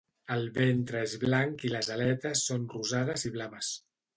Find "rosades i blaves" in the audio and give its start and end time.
2.75-3.71